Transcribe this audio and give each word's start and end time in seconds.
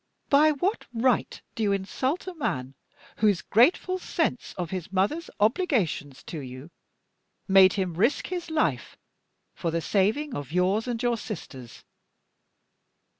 By 0.31 0.49
what 0.53 0.87
right 0.91 1.39
do 1.53 1.61
you 1.61 1.71
insult 1.73 2.25
a 2.25 2.33
man 2.33 2.73
whose 3.17 3.43
grateful 3.43 3.99
sense 3.99 4.55
of 4.57 4.71
his 4.71 4.91
mother's 4.91 5.29
obligations 5.39 6.23
to 6.23 6.39
you 6.39 6.71
made 7.47 7.73
him 7.73 7.93
risk 7.93 8.25
his 8.25 8.49
life 8.49 8.97
for 9.53 9.69
the 9.69 9.79
saving 9.79 10.33
of 10.33 10.51
yours 10.51 10.87
and 10.87 11.03
your 11.03 11.17
sister's? 11.17 11.83